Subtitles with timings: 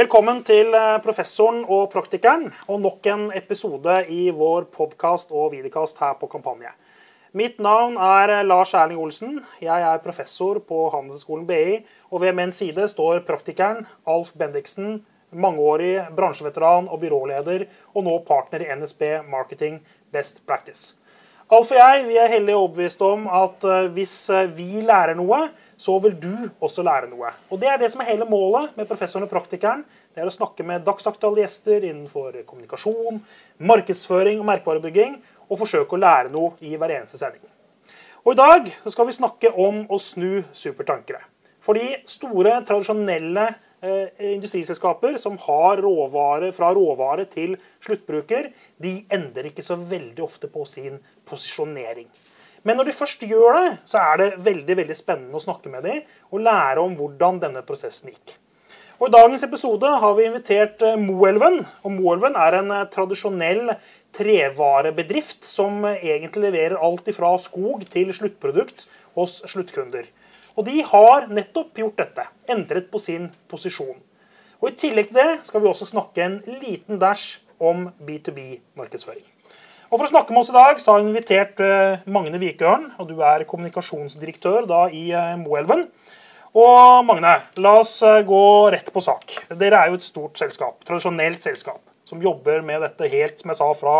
[0.00, 5.98] Velkommen til eh, professoren og praktikeren og nok en episode i vår podkast og videokast
[6.00, 6.70] her på Kampanje.
[7.36, 9.42] Mitt navn er eh, Lars Erling Olsen.
[9.60, 11.80] Jeg er professor på Handelshøyskolen BI.
[12.08, 15.02] Og ved min side står praktikeren Alf Bendiksen,
[15.36, 19.82] mangeårig bransjeveteran og byråleder, og nå partner i NSB Marketing
[20.14, 20.94] Best Practice.
[21.50, 24.16] Alf og jeg vi er heldig overbevist om at eh, hvis
[24.56, 27.30] vi lærer noe, så vil du også lære noe.
[27.48, 29.84] Og Det er det som er hele målet med professoren og praktikeren.
[30.14, 33.22] Det er å snakke med dagsaktuelle gjester innenfor kommunikasjon,
[33.58, 35.16] markedsføring og merkevarebygging,
[35.48, 37.48] og forsøke å lære noe i hver eneste sending.
[38.20, 41.22] Og I dag skal vi snakke om å snu supertankere.
[41.64, 43.46] Fordi store, tradisjonelle
[43.80, 50.52] eh, industriselskaper som har råvare fra råvare til sluttbruker, de endrer ikke så veldig ofte
[50.52, 52.08] på sin posisjonering.
[52.66, 55.86] Men når de først gjør det, så er det veldig veldig spennende å snakke med
[55.86, 58.36] dem og lære om hvordan denne prosessen gikk.
[59.00, 61.62] Og I dagens episode har vi invitert eh, Moelven.
[61.84, 63.72] og Moelven er en eh, tradisjonell
[64.12, 68.84] trevarebedrift som egentlig leverer alt fra skog til sluttprodukt
[69.16, 70.04] hos sluttkunder.
[70.52, 73.96] Og De har nettopp gjort dette, endret på sin posisjon.
[74.60, 79.29] Og I tillegg til det skal vi også snakke en liten dash om B2B-markedsføring.
[79.90, 82.92] Og For å snakke med oss i dag så har vi invitert uh, Magne Vikørn.
[83.02, 85.88] og Du er kommunikasjonsdirektør da i uh, Moelven.
[86.54, 89.34] Og Magne, la oss uh, gå rett på sak.
[89.50, 93.58] Dere er jo et stort selskap, tradisjonelt selskap, som jobber med dette helt som jeg
[93.58, 93.96] sa, fra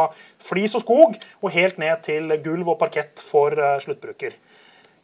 [0.46, 4.38] flis og skog og helt ned til gulv og parkett for sluttbruker.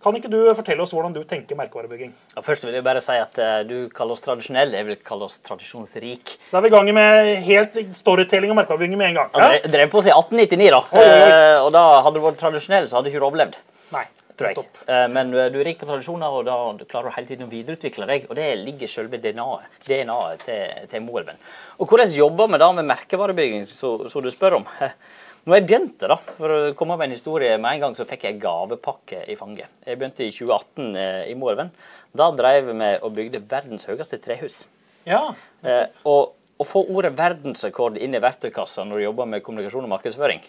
[0.06, 2.12] Kan ikke du fortelle oss hvordan du tenker merkevarebygging?
[2.36, 5.26] Ja, først vil jeg bare si at uh, Du kaller oss tradisjonelle, jeg vil kalle
[5.26, 6.36] oss tradisjonsrik.
[6.46, 9.32] Så da er vi i gang med helt storytelling og merkevarebygging med en gang.
[9.34, 9.48] Ja?
[9.56, 10.80] Ja, drev på siden 1899, da.
[10.94, 11.26] Oi, oi.
[11.26, 13.58] Uh, og da hadde du vært tradisjonell, så hadde du ikke overlevd.
[13.96, 14.04] Nei,
[14.38, 14.68] tror jeg.
[14.86, 18.06] Uh, men du er rik på tradisjoner, og da klarer du hele tiden å videreutvikle
[18.14, 18.30] deg.
[18.30, 21.42] Og det ligger selve DNA-et DNA til, til Moelven.
[21.82, 24.70] Og hvordan jobber vi da med merkevarebygging, som du spør om?
[25.46, 28.24] Når jeg begynte, da, for å komme med en historie med en gang, så fikk
[28.26, 29.70] jeg gavepakke i fanget.
[29.86, 31.70] Jeg begynte i 2018 eh, i Moelven.
[32.18, 34.64] Da drev vi med og bygde verdens høyeste trehus.
[35.06, 35.20] Ja.
[35.62, 39.92] Eh, og å få ordet verdensrekord inn i verktøykassa når du jobber med kommunikasjon og
[39.94, 40.42] markedsføring,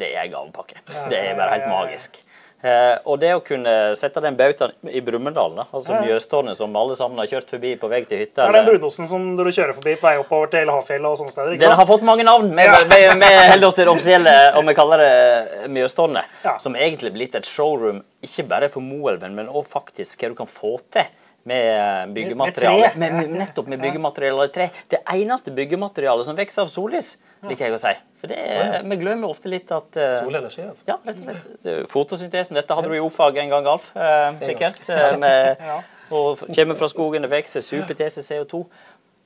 [0.00, 0.80] det er gavepakke.
[1.12, 2.16] Det er bare helt magisk.
[2.58, 6.00] Eh, og det å kunne sette den bautaen i Brumunddal, altså ja.
[6.02, 9.06] Mjøstårnet som alle sammen har kjørt forbi på vei til hytta Det er den brunosten
[9.06, 11.54] som du kjører forbi på vei oppover til Havfjellet og sånne steder?
[11.62, 12.50] Den har fått mange navn.
[12.50, 16.34] Vi, holder oss til det offisielle, og vi kaller det Mjøstårnet.
[16.42, 16.56] Ja.
[16.58, 20.38] Som egentlig er blitt et showroom, ikke bare for Moelven, men òg faktisk hva du
[20.42, 21.06] kan få til
[21.48, 22.92] med byggemateriale.
[23.00, 24.68] Med, med, nettopp med byggemateriale i tre.
[24.92, 27.14] Det eneste byggematerialet som vokser av sollys,
[27.48, 27.94] liker jeg å si.
[28.22, 28.40] For det,
[28.90, 30.86] Vi glemmer ofte litt at uh, Solenergi, altså.
[30.88, 31.92] Ja, rett og slett.
[31.92, 32.58] Fotosyntesen.
[32.58, 33.92] Dette hadde du i O-fag en gang, Alf.
[33.96, 34.82] Uh, sikkert.
[34.90, 35.64] Uh, med,
[36.18, 38.64] og kommer fra skogen, det vokser super til seg CO2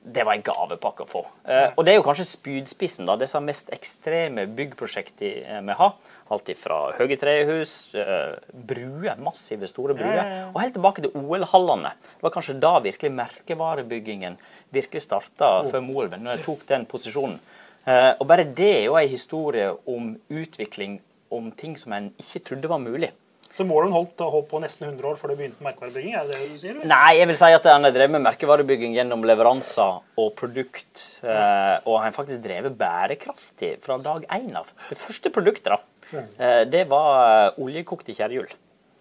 [0.03, 1.21] det var en gavepakke å få.
[1.47, 5.93] Eh, og det er jo kanskje spydspissen, da, disse mest ekstreme byggprosjektene vi har.
[6.33, 10.49] Alt fra høye trehus, eh, bruer, massive, store bruer, ja, ja, ja.
[10.51, 11.93] og helt tilbake til OL-hallene.
[12.17, 14.37] Det var kanskje da virkelig merkevarebyggingen
[14.75, 15.71] virkelig starta oh.
[15.71, 17.39] før Moelven, når jeg tok den posisjonen.
[17.87, 20.99] Eh, og bare det er jo en historie om utvikling,
[21.33, 23.13] om ting som en ikke trodde var mulig.
[23.53, 26.15] Så målen holdt, holdt på nesten 100 år før det begynte med merkevarebygging?
[26.17, 26.73] er det det du sier?
[26.73, 26.89] Eller?
[26.89, 31.03] Nei, jeg vil si at han har drevet med merkevarebygging gjennom leveranser og produkt.
[31.21, 31.79] Ja.
[31.85, 34.71] og han faktisk drevet bærekraftig fra dag én av.
[34.89, 35.77] Det første produktet da,
[36.17, 38.49] eh, det var eh, oljekokte kjerrehjul.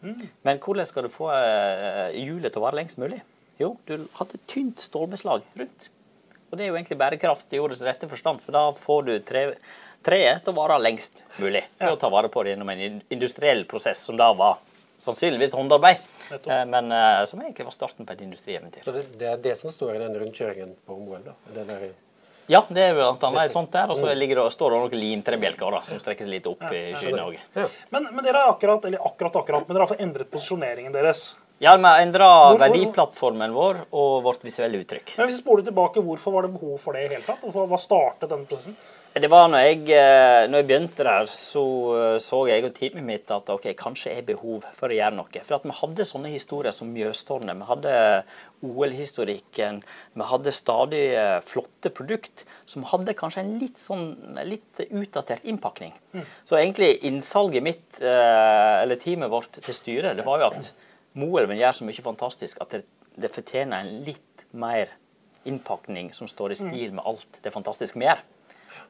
[0.03, 0.29] Mm.
[0.45, 1.31] Men hvordan skal du få
[2.13, 3.23] hjulet til å vare lengst mulig?
[3.61, 5.89] Jo, du hadde tynt stålbeslag rundt.
[6.51, 9.47] Og det er jo egentlig bærekraft i ordets rette forstand, for da får du tre
[10.05, 11.65] treet til å vare lengst mulig.
[11.79, 14.61] Ved å ta vare på det gjennom en industriell prosess, som da var
[15.03, 15.97] sannsynligvis håndarbeid.
[16.31, 18.85] Eh, men uh, som egentlig var starten på et industrieventyr.
[18.85, 21.93] Så det, det, er det som står i den rundkjøringen på området Moelv?
[22.51, 23.91] Ja, det er blant annet sånt der.
[23.91, 24.41] Og så mm.
[24.51, 27.39] står det noen limtrebjelker som strekkes litt opp i skyene òg.
[27.95, 31.33] Men, men, dere har akkurat, eller akkurat, akkurat, men dere har endret posisjoneringen deres.
[31.63, 32.29] Ja, vi har endra
[32.59, 35.15] verdiplattformen vår og vårt visuelle uttrykk.
[35.15, 37.45] Men hvis vi spoler tilbake, Hvorfor var det behov for det i hele tatt?
[37.47, 38.75] Hva startet denne prosessen?
[39.13, 41.63] Det var når jeg, eh, når jeg, begynte der, så
[41.99, 45.43] eh, så jeg og teamet mitt at ok, kanskje er behov for å gjøre noe.
[45.45, 47.59] For at vi hadde sånne historier som Mjøstårnet.
[47.61, 47.93] Vi hadde
[48.65, 49.83] OL-historikken.
[50.17, 54.09] Vi hadde stadig eh, flotte produkt som hadde kanskje en litt sånn
[54.49, 55.93] litt utdatert innpakning.
[56.17, 56.25] Mm.
[56.49, 60.73] Så egentlig innsalget mitt, eller teamet vårt til styret, det var jo at
[61.21, 62.87] Moelven gjør så mye fantastisk at det,
[63.21, 64.95] det fortjener en litt mer
[65.45, 66.71] innpakning som står i mm.
[66.71, 68.23] stil med alt det fantastiske vi gjør.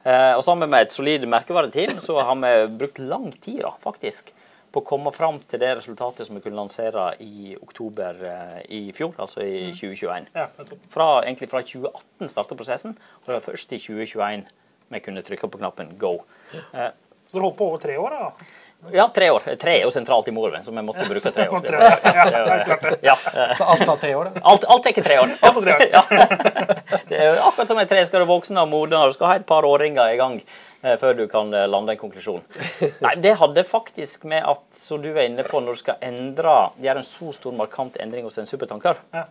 [0.03, 4.33] Eh, og sammen med et solid merkevareteam så har vi brukt lang tid da, faktisk
[4.73, 8.81] på å komme fram til det resultatet som vi kunne lansere i oktober eh, i
[8.95, 10.31] fjor, altså i 2021.
[10.33, 10.47] Ja.
[10.91, 14.47] Fra, egentlig fra 2018 starta prosessen, og det var først i 2021
[14.93, 16.17] vi kunne trykke på knappen go.
[16.73, 16.89] Eh,
[17.29, 18.49] Så dere holdt på over tre år, da?
[18.91, 19.45] Ja, tre år.
[19.59, 21.61] Tre er jo sentralt i Morven, så vi måtte bruke tre år.
[21.63, 22.91] Tre år, Ja, det klart det.
[23.05, 23.15] Ja,
[23.57, 24.41] Så alt tar tre år, da?
[24.51, 25.33] alt, alt ikke tre år.
[25.41, 25.85] Alt tre år.
[25.93, 26.03] Ja.
[27.09, 29.45] Det er akkurat som et tre skal du vokse og modne, du skal ha et
[29.49, 32.41] par årringer i gang eh, før du kan eh, lande en konklusjon.
[33.05, 36.57] Nei, Det hadde faktisk med at, som du er inne på, når du skal endre,
[36.83, 39.23] gjøre en så stor markant endring hos en supertanker, Ja.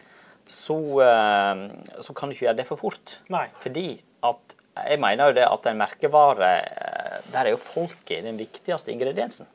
[0.49, 1.69] så, eh,
[2.02, 3.19] så kan du ikke gjøre det for fort.
[3.32, 3.46] Nei.
[3.62, 3.87] Fordi
[4.22, 8.92] at jeg mener jo det at en merkevare eh, Der er jo folket den viktigste
[8.92, 9.46] ingrediensen.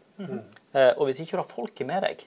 [0.73, 2.21] Eh, Og hvis ikke du har folket med deg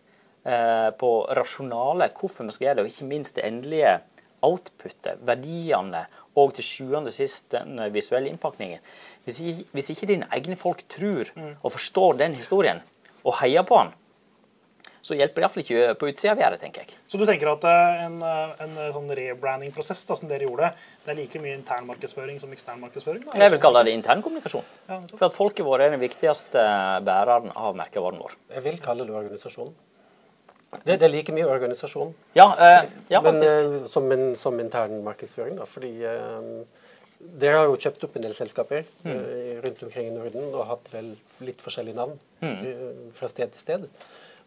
[0.46, 4.00] eh, på rasjonale, hvorfor vi skal gjøre det, og ikke minst det endelige
[4.42, 8.78] outputet, verdiene og til sjuende og sist den visuelle innpakningen
[9.24, 11.28] Hvis ikke, hvis ikke dine egne folk tror
[11.62, 12.80] og forstår den historien
[13.24, 13.90] og heier på den,
[15.02, 16.96] så hjelper det iallfall ikke på utsida av gjerdet, tenker jeg.
[17.08, 20.72] Så du tenker at eh, en, eh, en eh, sånn rebranding-prosess som dere gjorde,
[21.04, 23.24] det er like mye internmarkedsføring som eksternmarkedsføring?
[23.30, 23.38] da?
[23.40, 24.66] Jeg vil kalle det internkommunikasjon.
[24.90, 24.98] Ja.
[25.14, 26.64] For at folket vårt er den viktigste
[27.06, 28.36] bæreren av merkevaren vår.
[28.58, 29.72] Jeg vil kalle det organisasjon.
[30.84, 35.00] Det, det er like mye organisasjon, Ja, eh, ja men eh, som, en, som intern
[35.02, 35.56] markedsføring.
[35.58, 36.86] da, fordi eh,
[37.42, 39.10] dere har jo kjøpt opp en del selskaper Mm.
[39.16, 42.54] eh, rundt omkring i Norden og hatt vel litt forskjellige navn Mm.
[42.54, 43.88] eh, fra sted til sted.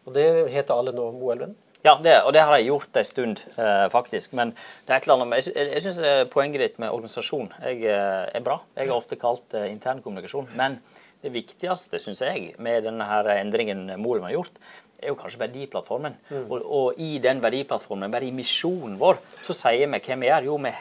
[0.04, 1.54] Og det heter alle nå Moelven.
[1.84, 4.32] Ja, det, og det har jeg gjort en stund, eh, faktisk.
[4.32, 4.54] Men
[4.86, 8.22] det er et eller annet med, jeg, jeg syns poenget ditt med organisasjon jeg, eh,
[8.32, 8.62] er bra.
[8.76, 10.48] Jeg har ofte kalt det internkommunikasjon.
[10.56, 10.78] Men
[11.24, 14.58] det viktigste, syns jeg, med denne her endringen Moelven har gjort,
[15.04, 16.16] er jo kanskje verdiplattformen.
[16.46, 20.48] Og, og i den verdiplattformen, bare i misjonen vår, så sier vi hva vi gjør.
[20.48, 20.74] Jo, vi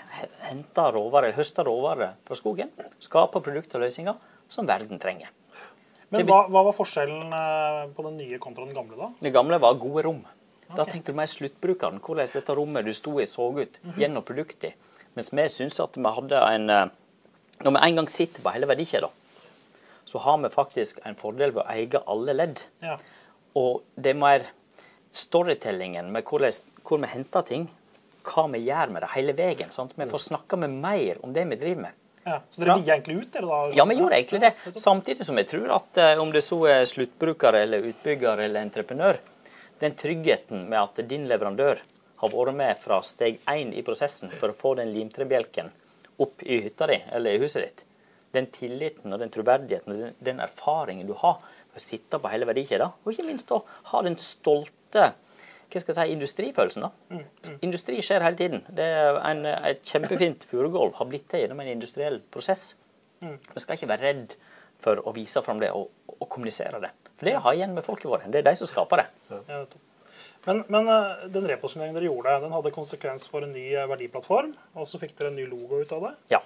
[0.47, 2.71] henter råvarer, høster råvarer fra skogen.
[3.03, 4.19] Skaper produkter og løsninger
[4.51, 5.31] som verden trenger.
[6.13, 9.09] Men hva, hva var forskjellen eh, på den nye kontra den gamle, da?
[9.23, 10.21] Den gamle var gode rom.
[10.73, 10.91] Da Ok.
[10.93, 11.99] tenkte du mer sluttbrukeren.
[12.01, 14.73] Hvordan dette rommet du sto i, så ut gjennom produktet.
[15.17, 16.85] Mens vi syns at vi hadde en eh,
[17.63, 19.09] Når vi en gang sitter på hele verdikjeden,
[20.05, 22.63] så har vi faktisk en fordel ved å eie alle ledd.
[22.81, 22.97] Ja.
[23.55, 24.47] Og det er mer
[25.13, 26.51] storytellingen med hvordan,
[26.83, 27.67] hvor vi henter ting,
[28.27, 29.71] hva vi gjør med det hele veien.
[29.71, 29.93] Sant?
[29.95, 31.99] vi får snakke med mer om det vi driver med.
[32.23, 32.39] Ja.
[32.49, 33.61] Så dere via egentlig ut, dere da?
[33.75, 34.53] Ja, vi gjorde egentlig det.
[34.79, 39.19] Samtidig som jeg tror at eh, om det så er sluttbruker eller utbygger eller entreprenør,
[39.83, 41.81] den tryggheten med at din leverandør
[42.23, 45.73] har vært med fra steg én i prosessen for å få den limtrebjelken
[46.23, 47.83] opp i hytta di eller i huset ditt,
[48.37, 51.41] den tilliten og den troverdigheten og den, den erfaringen du har
[51.73, 53.59] ved å sitte på hele verdikjeden, og ikke minst da
[53.91, 55.09] ha den stolte
[55.73, 56.85] hva skal jeg si, industrifølelsen.
[56.85, 57.21] da.
[57.65, 58.65] Industri skjer hele tiden.
[58.69, 62.73] Det er en, et kjempefint furugolv har blitt til gjennom en industriell prosess.
[63.23, 64.35] Vi skal ikke være redd
[64.83, 66.91] for å vise fram det og, og kommunisere det.
[67.15, 68.27] For det har igjen med folket vårt.
[68.31, 69.07] Det er de som skaper det.
[69.47, 69.63] Ja,
[70.43, 74.51] men, men eh, den reposisjoneringen dere gjorde, den hadde konsekvens for en ny eh, verdiplattform,
[74.75, 76.11] og så fikk dere en ny logo ut av det.
[76.33, 76.41] Ja.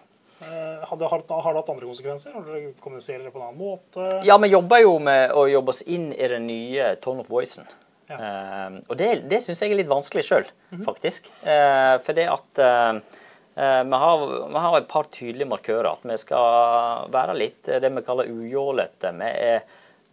[0.46, 2.36] Eh, har, har det hatt andre konsekvenser?
[2.36, 4.06] Har dere kommuniserer det på en annen måte?
[4.28, 7.66] ja, vi jobber jo med å jobbe oss inn i den nye tone of voicen.
[8.08, 8.18] Ja.
[8.18, 10.46] Eh, og det, det syns jeg er litt vanskelig sjøl,
[10.86, 11.28] faktisk.
[11.44, 13.00] Uh, for det at uh,
[13.58, 14.24] vi, har,
[14.54, 15.90] vi har et par tydelige markører.
[15.98, 19.12] At vi skal være litt eh, det vi kaller ujålete.
[19.20, 19.68] Vi, er-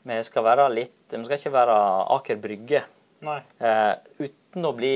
[0.05, 1.75] vi skal være litt Vi skal ikke være
[2.19, 2.83] Aker Brygge.
[3.25, 4.91] Uten å bli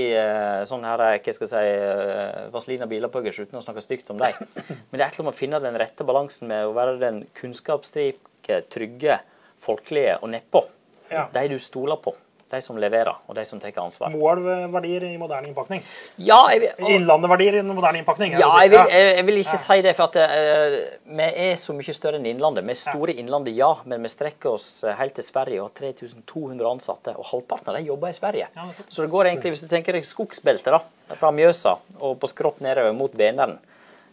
[0.69, 4.37] sånn her, hva skal jeg si, uh, Vazelina Bilapuggers uten å snakke stygt om dem.
[4.91, 7.23] Men det er et eller annet å finne den rette balansen med å være den
[7.41, 9.21] kunnskapsrike, trygge,
[9.63, 10.65] folkelige og nedpå.
[11.13, 11.29] Ja.
[11.33, 12.13] De du stoler på.
[12.49, 14.13] De som leverer, og de som tar ansvar.
[14.15, 15.83] Målverdier i moderne innpakning.
[16.17, 18.39] Ja, jeg vil, Innlandeverdier i moderne innpakning.
[18.41, 20.79] ja, jeg vil, jeg, jeg vil ikke si det, for at uh,
[21.19, 22.65] vi er så mye større enn Innlandet.
[22.65, 25.69] Vi er store i Innlandet, ja, men vi strekker oss eh, helt til Sverige og
[25.69, 27.17] har 3200 ansatte.
[27.21, 28.49] Og halvparten av dem jobber i Sverige.
[28.57, 30.81] Ja, så det går egentlig, hvis du tenker deg skogsbeltet da,
[31.19, 33.59] fra Mjøsa og på skrått nedover mot Vänern.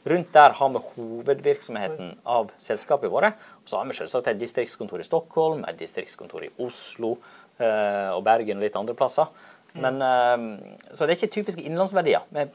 [0.06, 3.32] Rundt der har vi hovedvirksomheten av selskapet våre.
[3.64, 7.16] Og så har vi selvsagt et distriktskontor i Stockholm, et distriktskontor i Oslo
[7.60, 9.28] og Bergen og litt andre plasser.
[9.76, 12.22] Men, eh, så det er ikke typiske innlandsverdier.
[12.32, 12.46] Vi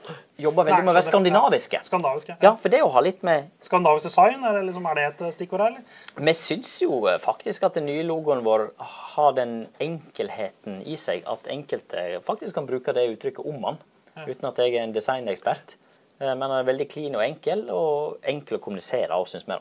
[0.47, 1.81] jobber veldig Nei, med å være skandinaviske.
[1.85, 2.37] skandinaviske.
[2.41, 2.47] ja.
[2.49, 5.21] Ja, for det å ha litt med Skandinavisk design, er det, liksom, er det et
[5.27, 5.75] eh, stikkord her?
[5.75, 5.83] eller?
[6.17, 11.29] Vi syns jo eh, faktisk at den nye logoen vår har den enkelheten i seg
[11.29, 13.79] at enkelte faktisk kan bruke det uttrykket om den,
[14.27, 15.77] uten at jeg er en designekspert.
[16.21, 19.61] Eh, Men den er veldig clean og enkel, og enkel å kommunisere av, syns vi.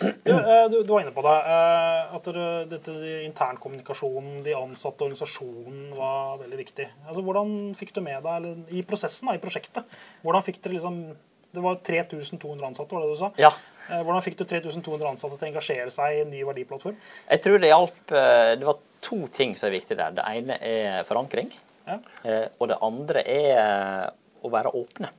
[0.00, 1.34] Du, eh, du, du var inne på det.
[1.54, 2.26] eh, At
[2.70, 2.94] dette
[3.28, 6.86] internkommunikasjonen, de ansatte, organisasjonen var veldig viktig.
[7.06, 9.86] Altså, hvordan fikk du med deg eller, i prosessen, da, i prosjektet?
[10.24, 10.98] Hvordan fikk dere liksom
[11.54, 13.28] Det var 3200 ansatte, var det du sa?
[13.38, 13.52] Ja.
[13.86, 16.96] Eh, Hvordan fikk du 3200 ansatte til å engasjere seg i en ny verdiplattform?
[17.30, 20.16] Jeg tror det hjalp Det var to ting som er viktig der.
[20.16, 21.52] Det ene er forankring.
[21.86, 22.00] Ja.
[22.58, 24.10] Og det andre er
[24.42, 25.10] å være åpne.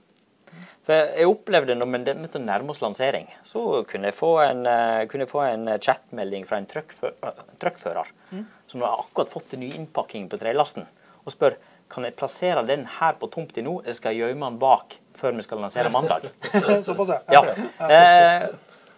[0.85, 4.65] For jeg opplevde når vi begynte å nærme oss lansering, så kunne jeg få en,
[4.69, 8.43] eh, jeg få en chatmelding fra en truckfører mm.
[8.69, 10.85] som har akkurat fått en ny innpakking på trelasten,
[11.23, 11.57] og spør
[11.89, 15.35] kan jeg plassere den her på tomta nå, eller skal jeg gjemme den bak før
[15.37, 16.25] vi skal lansere mandag.
[16.85, 17.41] Såpass, ja.
[17.79, 17.89] Ja.
[17.89, 18.47] Eh,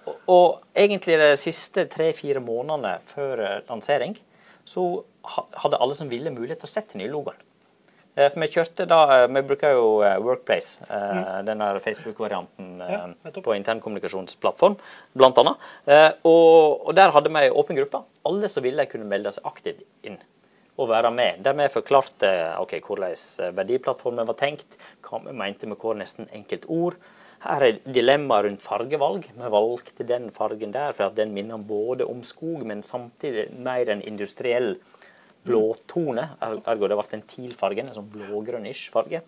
[0.07, 4.15] og, og egentlig de siste tre-fire månedene før eh, lansering,
[4.67, 4.87] så
[5.61, 7.39] hadde alle som ville mulighet til å sette den nye logoen.
[8.17, 11.45] Eh, For vi kjørte da, eh, vi bruker jo eh, Workplace, mm.
[11.45, 14.77] den der Facebook-varianten Ja, på internkommunikasjonsplattform,
[15.17, 15.67] blant annet.
[16.25, 18.01] Og, og der hadde vi en åpen gruppe.
[18.25, 20.17] Alle som ville kunne melde seg aktivt inn
[20.77, 21.43] og være med.
[21.45, 22.31] Der vi forklarte
[22.61, 26.97] okay, hvordan verdiplattformen var tenkt, hva vi mente med hver nesten enkelt ord.
[27.45, 29.25] Her er dilemmaet rundt fargevalg.
[29.37, 33.89] Vi valgte den fargen der for at den minner både om skog, men samtidig mer
[33.93, 34.75] en industriell
[35.47, 36.29] blåtone.
[36.41, 39.21] er- Ergo det ble en TIL-farge, en sånn blågrønnish farge.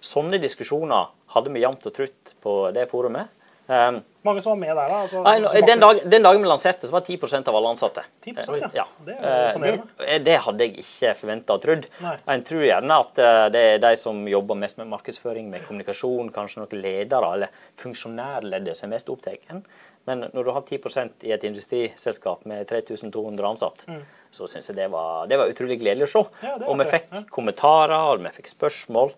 [0.00, 3.28] Sånne diskusjoner hadde vi jevnt og trutt på det forumet.
[3.68, 4.98] Um, Mange som var med der, da?
[5.02, 7.68] Altså, Nei, som nå- den, dag, den dagen vi lanserte, så var 10% av alle
[7.74, 8.04] ansatte.
[8.22, 8.68] 10%, ja.
[8.74, 8.84] ja.
[9.04, 9.58] Det Eh,
[9.98, 11.88] det, det hadde jeg ikke forventa og trodd.
[12.00, 12.16] Nei.
[12.28, 16.30] En tror gjerne at eh, det er de som jobber mest med markedsføring, med kommunikasjon,
[16.30, 19.62] kanskje noen ledere eller funksjonærleddet som er mest opptatt.
[20.06, 23.96] Men når du har 10% i et industriselskap med 3200 ansatte,
[24.36, 26.24] så syns jeg det var, det var utrolig gledelig å se.
[26.28, 26.48] Mm.
[26.48, 27.22] Ja, og vi fikk ja.
[27.32, 29.14] kommentarer, og vi fikk spørsmål.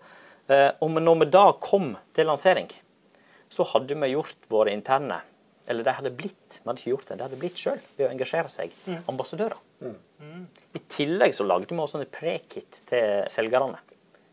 [0.49, 2.69] Eh, og når vi da kom til lansering,
[3.49, 5.23] så hadde vi gjort våre interne
[5.69, 8.09] Eller de hadde blitt vi hadde ikke gjort det, de hadde blitt sjøl ved å
[8.09, 8.73] engasjere seg.
[9.11, 9.59] Ambassadører.
[10.73, 13.77] I tillegg så lagde vi også en pre-kit til selgerne.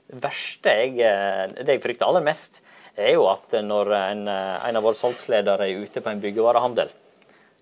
[0.06, 2.62] Det verste jeg, eh, det jeg frykter aller mest,
[2.96, 6.88] er jo at når en, eh, en av våre salgsledere er ute på en byggevarehandel,
[6.88, 7.05] eh,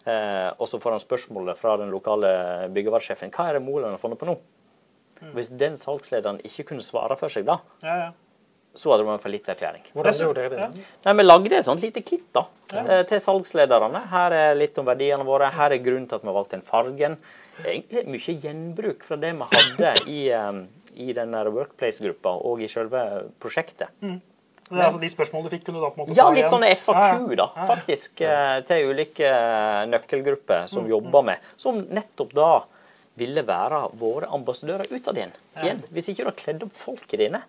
[0.04, 2.28] og så får han spørsmålet fra den lokale
[2.75, 4.34] byggevaresjefen hva er det Moland har funnet på nå?
[5.32, 8.11] Hvis den salgslederen ikke kunne svare for seg da, Ja, ja.
[8.75, 9.87] så hadde det vært en fallitterklæring.
[9.94, 10.82] Hvordan gjorde dere det?
[10.82, 10.99] ja.
[11.06, 12.44] Nei, Vi lagde et sånt lite kit da,
[12.75, 14.02] eh, til salgslederne.
[14.11, 15.49] Her er litt om verdiene våre.
[15.54, 17.16] Her er grunnen til at vi valgte den fargen.
[17.64, 20.64] Egentlig mye gjenbruk fra det vi hadde i, eh,
[20.96, 23.88] i den Workplace-gruppa og i selve prosjektet.
[24.64, 26.38] Det er altså De spørsmålene du fikk, kunne du da på en måte Ja, litt
[26.44, 26.52] igjen?
[26.54, 32.50] sånn FAQ, da, faktisk, eh, til ulike eh, nøkkelgrupper som jobber med, som nettopp da
[33.21, 35.35] ville være våre ambassadører utad igjen.
[35.62, 35.83] igjen.
[35.94, 37.42] Hvis ikke du har kledd opp folket dine,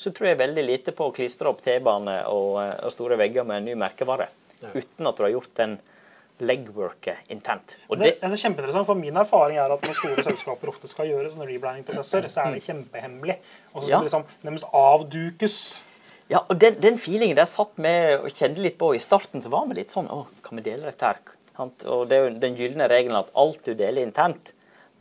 [0.00, 3.44] så tror jeg veldig lite på å klistre opp T-bane og, eh, og store vegger
[3.46, 4.26] med en ny merkevare,
[4.74, 5.76] uten at du har gjort den
[6.42, 7.76] legworket intent.
[7.88, 11.06] Det, det, det er kjempeinteressant, for Min erfaring er at når store selskaper ofte skal
[11.06, 13.36] gjøre sånne rebranding-prosesser, så er det kjempehemmelig.
[13.74, 13.98] Og så skal Ja.
[14.00, 15.58] det liksom nærmest avdukes.
[16.32, 18.92] Ja, og den, den feelingen der satt vi og kjente litt på.
[18.96, 21.18] I starten så var vi litt sånn Å, kan vi dele dette her?
[21.60, 24.54] Og det er jo den gylne regelen at alt du deler internt,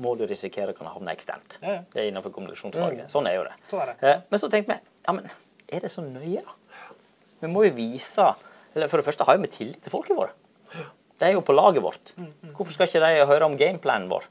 [0.04, 1.60] må du risikere kan havne eksternt.
[1.62, 1.82] Ja, ja.
[1.94, 3.08] Det er innenfor kommunikasjonsfaget.
[3.14, 3.54] Sånn er jo det.
[3.72, 3.96] Så er det.
[4.10, 5.30] Eh, Men så tenkte vi ja, men
[5.74, 6.58] er det så nøye, da?
[7.44, 8.34] Vi må jo vise
[8.74, 10.34] eller For det første har vi tillit til folket vårt.
[11.22, 12.16] De er jo på laget vårt.
[12.18, 14.26] Mm, Hvorfor skal ikke de høre om gameplanen vår?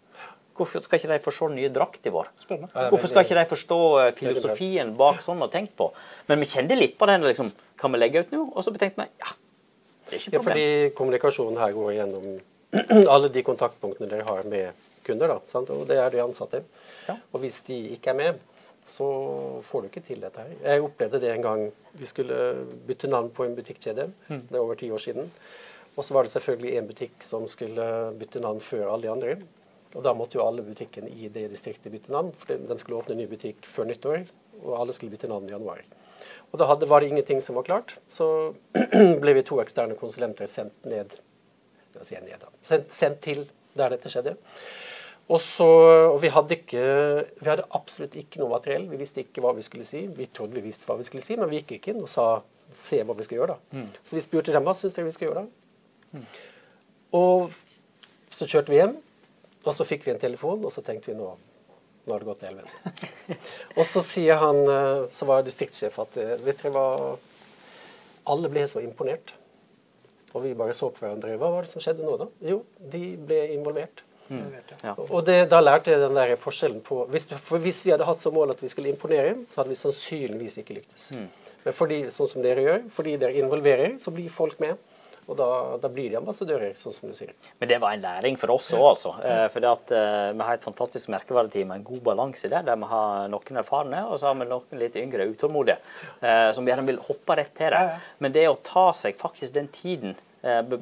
[0.56, 2.28] Hvorfor skal ikke de forstå den nye drakta vår?
[2.42, 2.86] Spennende.
[2.92, 5.88] Hvorfor skal ikke de forstå eh, filosofien bak sånn og tenkt på?
[6.28, 7.24] Men vi kjente litt på den.
[7.28, 8.50] liksom, Kan vi legge ut noe?
[8.52, 9.32] Og så tenkte vi ja,
[10.08, 10.66] det er ikke Ja, fordi
[10.98, 12.30] kommunikasjonen her går gjennom
[13.14, 15.70] alle de kontaktpunktene dere har med kunder, da, sant?
[15.74, 16.62] og det er de ansatte.
[17.08, 17.16] Ja.
[17.32, 18.40] Og hvis de ikke er med,
[18.88, 19.06] så
[19.62, 20.54] får du ikke til dette her.
[20.62, 22.38] Jeg opplevde det en gang vi skulle
[22.88, 24.08] bytte navn på en butikkjede.
[24.28, 25.28] Det er over ti år siden.
[25.96, 27.84] Og så var det selvfølgelig en butikk som skulle
[28.18, 29.36] bytte navn før alle de andre.
[29.92, 33.16] Og da måtte jo alle butikkene i det distriktet bytte navn, for de skulle åpne
[33.16, 34.24] en ny butikk før nyttår,
[34.62, 35.82] og alle skulle bytte navn i januar.
[36.52, 38.26] Og da hadde, var det ingenting som var klart, så
[39.22, 41.18] ble vi to eksterne konsulenter sendt ned
[42.02, 43.44] sier ned da, sendt, sendt til
[43.78, 44.34] der dette skjedde.
[45.28, 45.66] Og, så,
[46.10, 46.80] og vi hadde ikke
[47.38, 48.88] Vi hadde absolutt ikke noe materiell.
[48.90, 50.02] Vi visste ikke hva vi skulle si.
[50.12, 52.26] Vi trodde vi visste hva vi skulle si, men vi gikk ikke inn og sa
[52.76, 53.54] se hva vi skal gjøre.
[53.54, 53.84] da.
[54.02, 56.24] Så vi spurte dem hva syns dere vi skal gjøre da.
[57.16, 57.54] Og
[58.32, 58.96] så kjørte vi hjem,
[59.70, 61.32] og så fikk vi en telefon, og så tenkte vi nå
[62.02, 63.36] nå har det gått til helvete.
[63.78, 66.86] og så sier han så som var distriktssjef at eh, vet dere hva
[68.32, 69.34] Alle ble så imponert.
[70.32, 71.36] Og vi bare så på hverandre.
[71.38, 72.26] Hva var det som skjedde nå, da?
[72.48, 74.02] Jo, de ble involvert.
[74.32, 74.94] Ja.
[74.96, 78.32] Og det, da lærte jeg den der forskjellen på hvis, hvis vi hadde hatt som
[78.32, 81.10] mål at vi skulle imponere, så hadde vi sannsynligvis ikke lyktes.
[81.62, 84.80] Men fordi, sånn som dere gjør, fordi dere involverer, så blir folk med.
[85.30, 85.48] Og da,
[85.78, 87.30] da blir de ambassadører, sånn som du sier.
[87.60, 89.12] Men det var en læring for oss òg, altså.
[89.22, 92.80] Eh, fordi at eh, vi har et fantastisk merkevareteam med en god balanse der, der
[92.80, 95.78] vi har noen erfarne, og så har vi noen litt yngre utålmodige,
[96.18, 97.84] eh, som gjerne vil hoppe rett til det.
[97.86, 98.18] Ja, ja.
[98.18, 100.18] Men det å ta seg faktisk den tiden,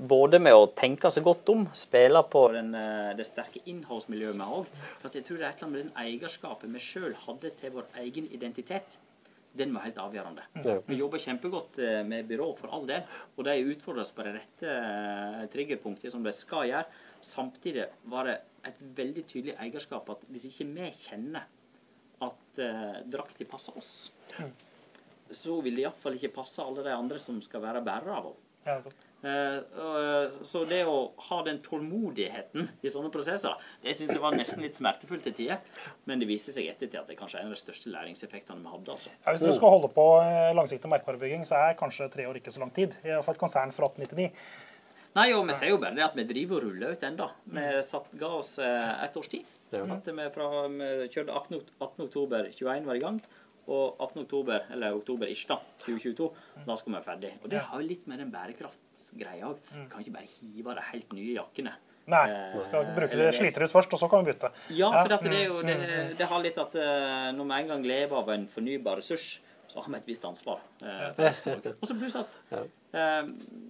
[0.09, 2.71] både med å tenke seg godt om, spille på den,
[3.19, 4.71] det sterke innholdsmiljøet vi har òg,
[5.03, 7.75] for jeg tror det er et eller annet med den eierskapet vi sjøl hadde til
[7.75, 8.97] vår egen identitet.
[9.53, 10.45] Den var helt avgjørende.
[10.63, 10.77] Ja.
[10.87, 13.03] Vi jobber kjempegodt eh, med byrå, for all del.
[13.35, 16.85] Og de utfordres på det rette eh, triggerpunktet, som de skal gjøre.
[17.27, 18.37] Samtidig var det
[18.71, 21.49] et veldig tydelig eierskap at hvis ikke vi kjenner
[22.23, 23.93] at eh, drakta passer oss,
[25.31, 29.07] så vil det iallfall ikke passe alle de andre som skal være bærere av henne.
[29.21, 30.97] Eh, og, så det å
[31.29, 35.61] ha den tålmodigheten i sånne prosesser, det syns jeg var nesten litt smertefullt til tider.
[36.09, 38.75] Men det viser seg ettertid at det kanskje er en av de største læringseffektene vi
[38.75, 38.97] hadde.
[38.97, 39.13] altså.
[39.19, 42.55] Ja, hvis du skal holde på eh, langsiktig merkevarebygging, så er kanskje tre år ikke
[42.55, 42.97] så lang tid.
[43.05, 44.31] I hvert fall et konsern fra 1899.
[45.11, 47.27] Nei, og vi ser jo bare det at vi driver og ruller ut ennå.
[47.51, 49.57] Vi satt, ga oss eh, ett års tid.
[49.75, 49.83] Ja.
[49.95, 51.63] At vi, fra, vi kjørte 18.
[51.81, 52.05] 18.
[52.07, 53.19] oktober 21 var i gang.
[53.71, 54.25] Og 18.
[54.25, 56.27] oktober, eller oktober-ish da, 2022,
[56.67, 57.31] da skal vi være ferdig.
[57.45, 59.61] Og det har jo litt med den bærekraftsgreia òg.
[59.93, 61.75] Kan ikke bare hive de helt nye jakkene.
[62.11, 62.25] Nei,
[62.57, 64.51] vi skal bruke det sliter ut først, og så kan vi bytte.
[64.75, 65.77] Ja, for det, er jo, det,
[66.19, 69.29] det har litt at eh, når vi en gang lever av en fornybar ressurs,
[69.71, 70.65] så har vi et visst ansvar.
[70.83, 71.13] eh.
[71.79, 73.29] Og så pluss at eh,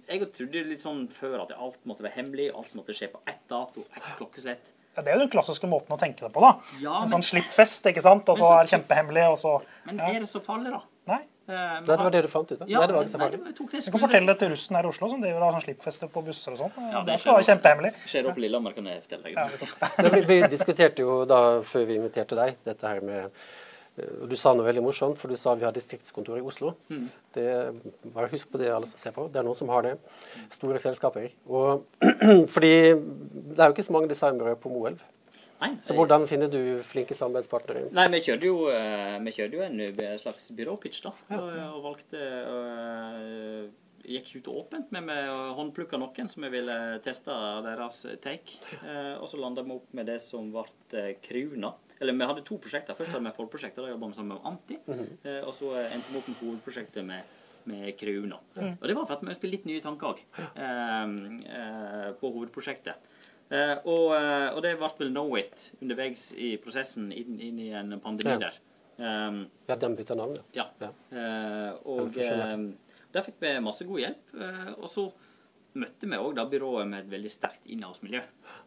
[0.09, 3.43] Jeg trodde litt sånn før at alt måtte være hemmelig, alt måtte skje på ett
[3.51, 4.71] dato, ett klokkeslett.
[4.95, 6.53] Ja, det er jo den klassiske måten å tenke det på, da.
[6.81, 9.99] Ja, en men- sånn slippfest, ikke sant, og så er det kjempehemmelig, og så Men
[9.99, 10.81] er det så farlig, da?
[11.07, 11.21] Nei.
[11.49, 12.65] Uh, vi Nei, det var det du fant ut da?
[12.69, 13.39] Ja, Nei, det var ikke så nei, farlig.
[13.43, 15.63] det det Du kan fortelle det til russen her i Oslo, som driver har sånn
[15.65, 16.91] slippfester på busser og sånn.
[16.91, 17.91] Ja, det det skal være kjempehemmelig.
[18.05, 19.33] Skjer opp på Lillehammer, kan jeg fortelle deg.
[19.33, 23.31] Ja, vi, vi diskuterte jo da, før vi inviterte deg, dette her med
[24.29, 26.73] Du sa noe veldig morsomt, for du sa vi har distriktskontor i Oslo.
[27.35, 27.47] Det,
[28.15, 29.27] bare husk på det, alle som ser på.
[29.31, 29.95] Det er noen som har det.
[30.53, 31.31] Store selskaper.
[31.49, 31.85] Og,
[32.53, 35.03] fordi det er jo ikke så mange designbyråer på Moelv.
[35.61, 37.91] Nei, Så hvordan finner du flinke samarbeidspartnere?
[37.93, 41.11] Nei, vi kjørte jo, eh, vi kjørte jo en eh, slags byråpitch, da.
[41.37, 43.69] Og, og valgte og,
[44.01, 45.15] Gikk ikke ut åpent, men vi
[45.57, 48.57] håndplukka noen som vi ville teste deres take.
[48.81, 50.65] Eh, og så landa vi opp med det som ble
[50.97, 51.75] eh, Kruna.
[52.01, 52.97] Eller vi hadde to prosjekter.
[52.97, 54.79] Først hadde vi forprosjekter, da jobba vi sammen med Anti.
[55.23, 57.37] eh, og så endte vi opp med hovedprosjektet med
[57.69, 58.39] med Kruna.
[58.57, 60.21] Og det var for at vi ønsket litt nye tanker òg
[60.57, 63.11] eh, på hovedprosjektet.
[63.53, 67.99] Eh, og, og det ble vel know it underveis i prosessen inn, inn i en
[68.01, 68.57] pandemi der.
[69.01, 70.67] Um, Ja, den bytta navn, ja.
[70.81, 70.89] ja.
[71.09, 72.65] Eh, og uh,
[73.11, 74.33] der fikk vi masse god hjelp.
[74.35, 75.07] Uh, og så
[75.81, 78.21] møtte vi òg byrået med et veldig sterkt innholdsmiljø.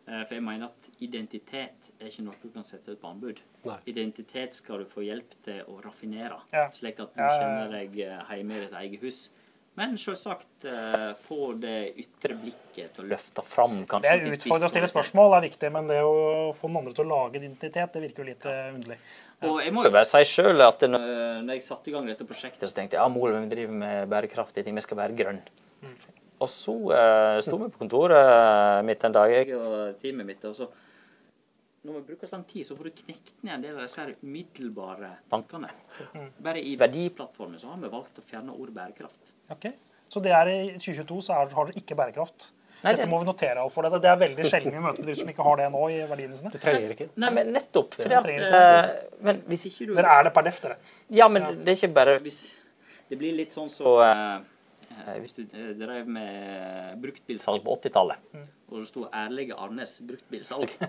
[0.05, 3.40] Eh, for jeg mener at identitet er ikke noe du kan sette ut på anbud.
[3.64, 3.79] Nei.
[3.88, 6.69] Identitet skal du få hjelp til å raffinere, Ja.
[6.71, 7.40] slik at du Ja, ja, ja.
[7.40, 9.31] kjenner deg eh, hjemme i ditt eget hus.
[9.77, 13.81] Men selvsagt uh, få det ytre blikket til å løfte fram.
[13.90, 16.95] kanskje Det er utfordrende å stille spørsmål, er viktig, men det å få noen andre
[16.95, 18.69] til å lage identitet, det virker jo litt ja.
[18.71, 19.01] underlig.
[19.43, 21.09] Og jeg må jo bare si sjøl at når
[21.43, 24.14] når jeg satte i gang dette prosjektet, så tenkte jeg ja, målet vi driver med
[24.14, 25.43] bærekraftige ting, vi skal være grønne.
[26.42, 30.57] Og så eh, sto vi på kontoret mitt en dag, jeg og teamet mitt, og
[30.59, 30.68] så
[31.85, 34.01] når vi bruker så lang tid, så får du knekt ned en del av disse
[34.01, 35.68] her umiddelbare tankene.
[36.42, 39.35] Bare i verdiplattformen så har vi valgt å fjerne ordet bærekraft.
[39.53, 39.66] Ok.
[40.09, 42.49] Så det er i 2022 så er, har dere ikke bærekraft.
[42.85, 43.83] Nei, Dette det- må vi notere alt for.
[43.85, 46.37] Det, Det er veldig sjelden vi møter bedrifter som ikke har det nå i verdiene
[46.37, 46.51] sine.
[46.53, 47.09] Du trenger ikke.
[47.16, 47.94] Nei, men nettopp.
[48.01, 50.77] Fordi at, eh, men hvis ikke du Dere er det per def, dere.
[51.11, 52.42] Ja, men det er ikke bare hvis,
[53.09, 54.40] Det blir litt sånn så eh, eh,
[55.20, 58.20] Hvis du eh, drev med bruktbilsalg på 80-tallet,
[58.70, 60.72] og det sto 'Ærlige Arnes bruktbilsalg'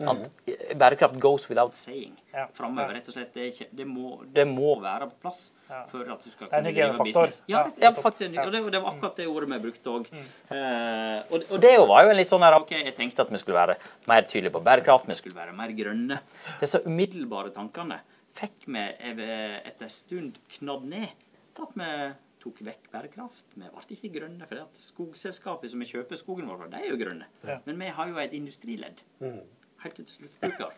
[0.00, 2.14] eh, Bærekraft goes without saying.
[2.34, 2.46] Ja.
[2.54, 3.32] Framover, rett og slett.
[3.34, 5.84] Det, ikke, det, må, det må være på plass Ja.
[5.86, 7.42] for at du skal kunne drive business.
[7.48, 8.34] Ja, Ja, faktisk.
[8.34, 8.44] Ja.
[8.46, 10.08] Og det, det var akkurat det ordet vi brukte òg.
[10.12, 13.40] Eh, og, og det var jo en litt sånn her OK, jeg tenkte at vi
[13.42, 13.76] skulle være
[14.10, 16.20] mer tydelige på bærekraft, vi skulle være mer grønne.
[16.60, 18.00] Disse umiddelbare tankene
[18.36, 21.08] fikk vi etter en stund knadd ned
[21.56, 23.46] Tatt med tok vekk bærekraft.
[23.54, 26.90] Vi ble ikke grønne, for at skogselskapet som vi kjøper skogen vår fra, de er
[26.92, 27.26] jo grønne.
[27.46, 27.58] Ja.
[27.66, 30.72] Men vi har jo et industriledd helt til sluttbruker.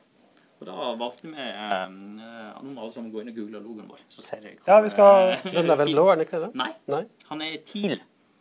[0.62, 4.02] Og da valgte vi eh, Nå må alle sammen gå inn og google logoen vår.
[4.14, 6.52] Så ser jeg Ja, vi skal- Den er vel blå, er den ikke det?
[6.54, 7.04] Nei, Nei?
[7.30, 7.96] han er TIL.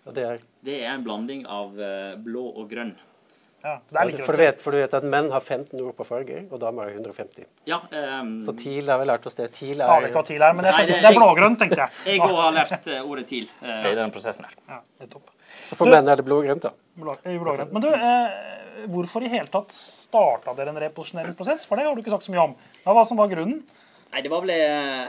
[0.06, 2.94] Ja, det er Det er en blanding av eh, blå og grønn.
[3.64, 6.06] Ja, det er for, du vet, for du vet at menn har 15 ord på
[6.08, 7.46] farger, og damer har 150.
[7.70, 7.78] Ja,
[8.22, 9.52] um, Så TIL har vi lært oss det.
[9.54, 11.90] TIL er ikke hva TIL er, men det- det er blågrønt, tenkte jeg.
[12.06, 14.56] jeg òg har lært eh, ordet TIL uh, i den prosessen her.
[14.68, 15.30] Ja, nettopp.
[15.66, 16.72] Så for Du- menn er det blågrønt, da.
[16.98, 17.72] Blå, eh, blågrønt.
[17.72, 21.68] Men du, eh, hvorfor i hele tatt starta dere en reposisjoneringsprosess?
[21.70, 22.56] For det har du ikke sagt så mye om.
[22.86, 23.62] Hva var som var grunnen?
[24.12, 25.08] Nei, det var vel eh,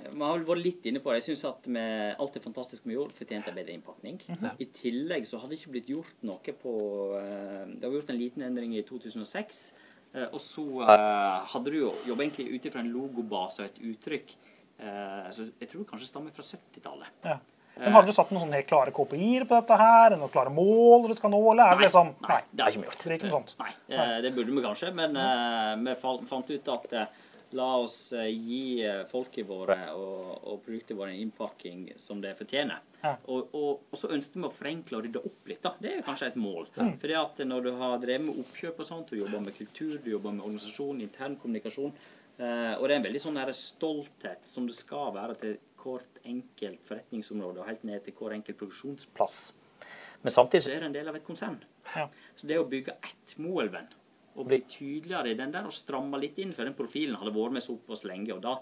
[0.00, 1.18] vi har vel vært litt inne på det.
[1.22, 4.20] Jeg syns at med alt det fantastiske vi gjorde, fortjente en bedre innpakning.
[4.62, 6.72] I tillegg så hadde det ikke blitt gjort noe på
[7.20, 9.60] eh, Det var gjort en liten endring i 2006.
[10.14, 13.82] eh, Og så eh, hadde du jo jobba egentlig ut ifra en logobase og et
[13.92, 14.36] uttrykk
[14.76, 17.12] så jeg tror det kanskje stammer fra 70-tallet.
[17.24, 17.38] Ja.
[17.78, 20.16] Men Har dere satt noen sånne helt klare KPI-er på dette her?
[20.20, 21.38] Noen klare mål dere skal nå?
[21.54, 23.06] Eller er det liksom nei, det har ikke vi gjort.
[23.06, 23.54] Det ikke noe sånt.
[23.88, 25.16] Nei, det burde vi kanskje, men
[25.80, 26.94] vi fant ut at
[27.56, 32.34] la oss eh, gi eh, folket våre og, og produktene våre en innpakking som det
[32.38, 32.82] fortjener.
[33.02, 33.14] Ja.
[33.32, 35.62] Og, og, og så ønsker vi å forenkle og rydde opp litt.
[35.64, 35.74] da.
[35.80, 36.68] Det er kanskje et mål.
[36.74, 40.10] Fordi at når du har drevet med oppkjøp og sånt, du jobber med kultur, du
[40.12, 41.94] jobber med organisasjon, intern kommunikasjon,
[42.38, 46.82] eh, og det er en veldig sånn stolthet som det skal være til hvert enkelt
[46.86, 49.44] forretningsområde og helt ned til hver enkelt produksjonsplass.
[50.24, 51.60] Men samtidig så er det en del av et konsern.
[51.94, 52.08] Ja.
[52.34, 53.86] Så det å bygge ett Moelven
[54.36, 57.56] og bli tydeligere i den der og stramme litt inn, for den profilen hadde vært
[57.56, 58.56] med såpass lenge, og da,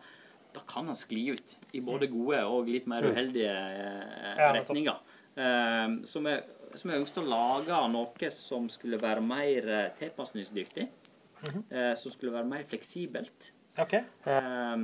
[0.55, 5.03] da kan han skli ut i både gode og litt mer uheldige eh, retninger.
[5.35, 6.37] Eh, så vi,
[6.75, 10.89] så vi ønsket å lage noe som skulle være mer eh, tilpasningsdyktig,
[11.51, 13.53] eh, som skulle være mer fleksibelt.
[13.75, 14.07] Okay.
[14.31, 14.77] Eh,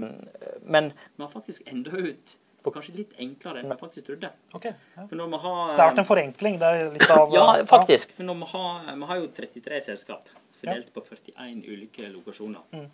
[0.67, 4.31] men vi har faktisk enda ut på kanskje litt enklere enn vi faktisk trodde.
[4.53, 5.07] Okay, Ja.
[5.07, 6.61] Har Så det har vært en forenkling?
[6.63, 8.13] Av ja, faktisk.
[8.13, 10.29] For vi, har, vi har jo 33 selskap
[10.61, 12.87] fordelt på 41 ulike lokasjoner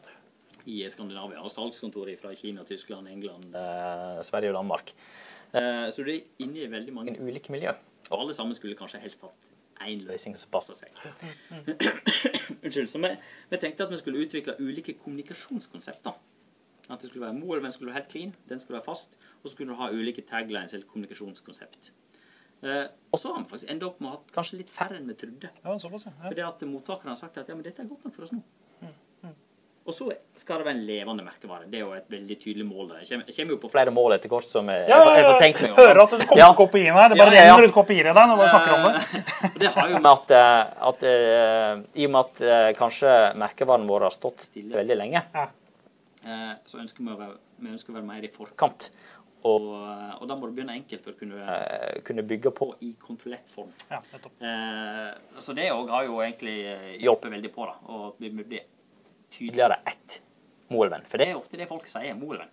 [0.66, 1.42] i Skandinavia.
[1.42, 4.94] Og salgskontorer fra Kina, Tyskland, England, eh, Sverige og Danmark.
[5.54, 7.74] Eh, så du er inne i veldig mange ulike miljø.
[8.10, 9.52] Og alle sammen skulle kanskje helst hatt
[9.82, 10.88] én løsning som passer seg.
[12.64, 12.88] Unnskyld.
[12.88, 13.12] Så vi,
[13.50, 16.16] vi tenkte at vi skulle utvikle ulike kommunikasjonskonsepter.
[16.88, 19.52] At det skulle være Moelven skulle være helt clean, den skulle være fast, og så
[19.52, 21.92] skulle du ha ulike taglines eller kommunikasjonskonsept.
[22.66, 25.06] Eh, og så har vi faktisk enda opp med å ha kanskje litt færre enn
[25.08, 25.50] vi trodde.
[25.64, 26.12] Ja, såpass, ja.
[26.18, 26.28] ja.
[26.28, 28.42] Fordi at mottakerne har sagt at ja, men dette er godt nok for oss nå.
[29.86, 31.68] Og så skal det være en levende merkevare.
[31.70, 32.88] Det er jo et veldig tydelig mål.
[32.90, 35.36] Det kommer, kommer jo på flere mål etter hvert som jeg, Ja, ja, jeg får
[35.44, 35.76] tenkt meg om.
[35.78, 36.48] Hører at du kommer Ja.
[36.50, 37.12] på kopiene her.
[37.12, 37.52] Det bare Ja, ja, ja.
[37.54, 39.04] renner ut kopier i deg når vi snakker om det.
[39.46, 43.86] Eh, Det har jo med at, eh, at eh, I og med at kanskje merkevaren
[43.86, 45.46] vår har stått stille veldig lenge, Ja.
[46.26, 48.90] eh, så ønsker vi å være, vi ønsker å være mer i forkant.
[49.46, 49.66] Og,
[50.16, 53.46] og da må du begynne enkelt for å kunne, eh, kunne bygge på i kontrollert
[53.50, 53.70] form.
[53.90, 54.00] Ja.
[54.00, 57.68] Eh, så det òg har jo egentlig eh, hjulpet veldig på.
[57.68, 58.64] da, Og vi blir
[59.30, 60.20] tydeligere ett
[60.72, 61.04] Moelven.
[61.06, 62.50] For det er ofte det folk sier, Moelven.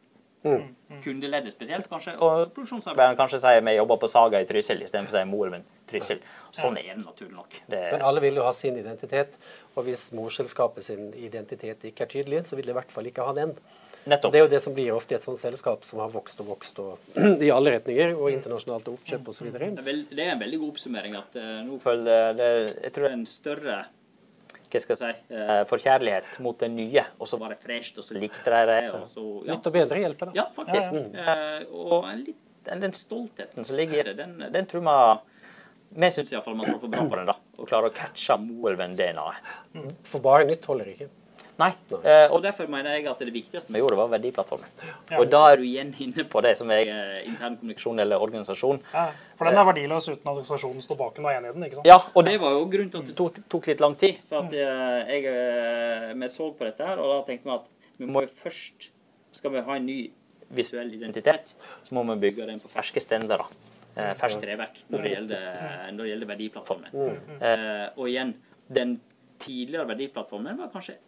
[1.03, 2.17] Kundeleddet spesielt, kanskje.
[2.19, 6.19] Og produksjonsarbeideren kanskje sier vi jobber på Saga i Trysil istedenfor å si Moelven Trysil.
[6.53, 7.55] Sånn er det naturlig nok.
[7.71, 9.37] Det, Men alle vil jo ha sin identitet,
[9.73, 13.25] og hvis morselskapet sin identitet ikke er tydelig, så vil de i hvert fall ikke
[13.25, 13.55] ha den.
[14.09, 14.33] Nettopp.
[14.33, 16.51] Det er jo det som blir ofte i et sånt selskap som har vokst og
[16.53, 17.09] vokst og,
[17.47, 19.49] i alle retninger, og internasjonalt oppkjøp osv.
[19.53, 22.49] Det er, det er en veldig god oppsummering at eh, nå føler det,
[22.83, 23.83] Jeg tror det er en større
[24.73, 28.07] hva skal jeg si, eh, forkjærlighet mot det nye, og så var det fresht, og
[28.07, 28.79] så likte de det.
[28.89, 29.25] og så...
[29.45, 30.33] Ja, Nytt og bedre hjelper, da.
[30.39, 30.95] Ja, faktisk.
[30.97, 34.97] Eh, og litt, den, stoltheten som ligger i det, den, den tror vi
[35.93, 37.35] Vi syns iallfall vi treffer bra på den, da.
[37.59, 39.51] Og klarer å catche Moelven-DNA-et.
[40.09, 41.09] For bare nytt holder ikke.
[41.59, 41.69] Nei.
[42.01, 44.69] Eh, og derfor mener jeg at det viktigste vi gjorde, var verdiplattformen.
[45.11, 45.19] Ja.
[45.19, 48.81] Og da er du igjen inne på det som er eh, intern kommunikasjon eller organisasjon.
[48.93, 49.05] Ja,
[49.37, 51.67] for den er verdiløs uten at organisasjonen står bak den og er enig i den.
[51.67, 51.91] ikke sant?
[51.91, 54.23] Ja, og det var jo grunnen til at det tok, tok litt lang tid.
[54.31, 58.09] For at eh, jeg, vi så på dette her, og da tenkte vi at vi
[58.09, 58.89] må jo først
[59.33, 60.11] Skal vi ha en ny
[60.53, 63.41] visuell identitet, så må vi bygge den på ferske stender.
[63.97, 65.47] Eh, ferskt treverk når det gjelder,
[65.93, 66.99] når det gjelder verdiplattformen.
[67.39, 68.35] Eh, og igjen,
[68.73, 68.99] den
[69.41, 70.99] tidligere verdiplattformen var kanskje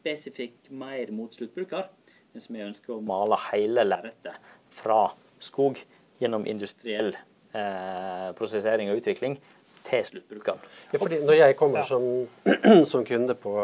[0.00, 1.88] spesifikt mer mot sluttbruker,
[2.34, 5.10] mens vi ønsker å male hele lerretet fra
[5.42, 5.80] skog
[6.20, 9.38] gjennom industriell eh, prosessering og utvikling
[9.86, 10.60] til sluttbrukeren.
[10.92, 12.04] Ja, fordi når jeg kommer som,
[12.90, 13.54] som kunde på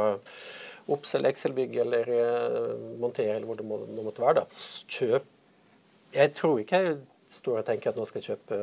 [0.92, 2.11] Oppsel, Excel-bygg eller
[3.03, 5.33] Monter eller hvor det må, nå måtte være, da, kjøp
[6.14, 6.99] Jeg tror ikke jeg
[7.35, 8.61] står og tenker at nå skal jeg kjøpe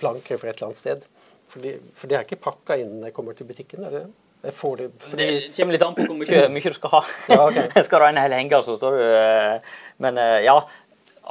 [0.00, 1.04] planker fra et eller annet sted.
[1.50, 3.86] Fordi, for det er ikke pakka inn når jeg kommer til butikken.
[3.86, 4.02] Er det?
[4.42, 7.00] Jeg får det, fordi, Det kommer litt an på hvor mye, mye du skal ha.
[7.28, 7.82] Ja, okay.
[7.86, 10.54] skal du ha en hel henger, så står du eh, Men eh, ja,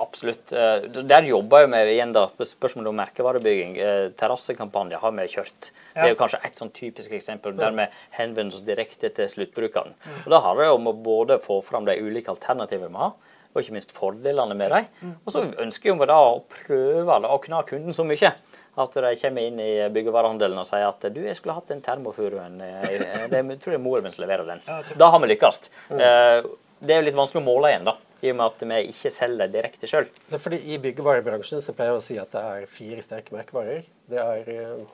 [0.03, 0.53] absolutt.
[0.53, 3.73] Eh, Der jobber vi med igjen da, på spørsmålet om merkevarebygging.
[4.19, 5.71] Terrassekampanje har vi kjørt.
[5.95, 7.87] Det er jo kanskje et sånn typisk eksempel der vi
[8.19, 9.97] henvender oss direkte til sluttbrukeren.
[10.27, 13.17] Og Da handler det om å både få fram de ulike alternativene vi har,
[13.49, 15.15] og ikke minst fordelene med dem.
[15.25, 18.35] Og så ønsker vi da å prøve å kna kunden så mye.
[18.79, 22.61] At de kommer inn i byggevarehandelen og sier at du, jeg skulle hatt den termofuruen.
[22.63, 24.61] eh, Det jeg tror jeg moren min som leverer den.
[24.97, 25.59] Da har vi lykkes.
[25.91, 26.41] Eh,
[26.79, 29.09] Det er jo litt vanskelig å måle igjen, da, i og med at vi ikke
[29.11, 30.05] selger direkte sjøl.
[30.29, 33.35] det er fordi I byggevarebransjen så pleier jeg å si at det er fire sterke
[33.35, 33.81] merkevarer.
[34.07, 34.85] Det er eh,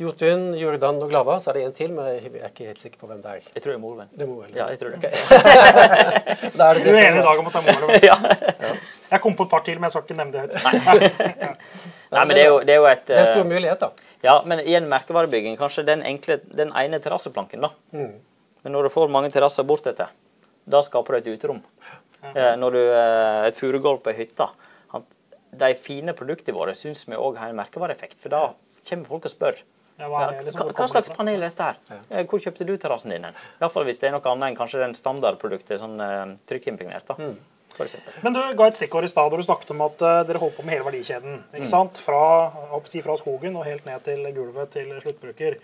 [0.00, 1.40] Jotun, Jordan og Glava.
[1.42, 3.42] Så er det en til, men jeg er ikke helt sikker på hvem det er.
[3.56, 4.14] Jeg tror det er.
[4.22, 5.10] Det vel Ja, jeg tror det.
[6.56, 7.04] Da er det Du er det.
[7.10, 8.00] enig i dag om å ta Morven.
[8.06, 8.16] ja.
[8.62, 8.72] Ja.
[9.10, 11.60] Jeg kom på et par til, men jeg skal ikke nevne det høyt.
[12.10, 13.90] Nei, men det er jo, det er jo et Det er eh, stor mulighet, da.
[14.22, 17.70] Ja, men i en merkevarebygging, kanskje den, enkle, den ene terrasseplanken, da.
[17.96, 18.12] Mm.
[18.64, 20.10] Men når du får mange terrasser bortetter,
[20.70, 21.62] da skaper du et uterom.
[22.34, 24.50] Eh, når du eh, Et furugulv på ei hytte.
[25.50, 28.42] De fine produktene våre syns vi òg har en merkevareeffekt, for da
[28.86, 29.56] kommer folk og spør.
[29.98, 31.80] Ja, hva, Ja, liksom, hva, hva slags panel er dette her?
[32.08, 33.26] Eh, Hvor kjøpte du terrassen din?
[33.58, 37.08] Iallfall hvis det er noe annet enn kanskje den standardproduktet, sånn uh, trykkimpregnert.
[37.10, 37.34] da, Mm.
[38.24, 40.58] Men du ga et stikkord i stad da du snakket om at eh, dere holdt
[40.58, 41.38] på med hele verdikjeden.
[41.54, 42.00] ikke sant?
[42.02, 42.24] Fra,
[42.90, 45.60] si, fra skogen og helt ned til gulvet til sluttbruker.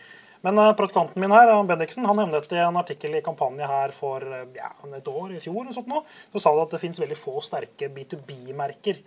[0.46, 4.22] Men uh, praktikanten min her, Bendiksen, han nevnet i en artikkel i kampanje her for
[4.22, 6.02] eh, ja, et år, i fjor, sånt nå,
[6.34, 9.00] så sa det at det finnes veldig få sterke B2B-merker.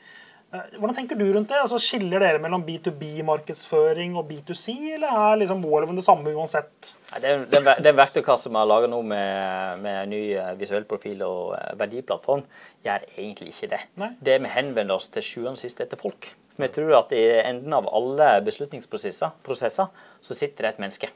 [0.50, 1.60] Eh, Hvordan tenker du rundt det?
[1.62, 6.96] Altså, skiller dere mellom B2B-markedsføring og B2C, eller er liksom Moelven det samme uansett?
[7.14, 10.24] Det er det er en er verktøykasse vi har laga nå med, med en ny
[10.34, 12.42] eh, visuell profil og eh, verdiplattform,
[12.86, 13.82] gjør egentlig ikke det.
[14.00, 14.12] Nei.
[14.24, 16.32] Det vi henvender oss til sjuende og sist etter folk.
[16.60, 19.88] Vi tror at i enden av alle beslutningsprosesser prosesser,
[20.22, 21.10] så sitter det et menneske.